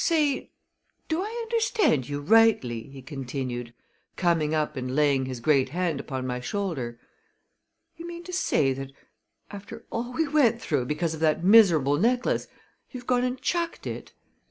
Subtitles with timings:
[0.03, 0.49] "Say,
[1.09, 3.71] do I understand you rightly?" he continued,
[4.15, 6.99] coming up and laying his great hand upon my shoulder.
[7.97, 8.93] "You mean to say that,
[9.51, 12.47] after all we went through because of that miserable necklace,
[12.89, 14.11] you've gone and chucked it?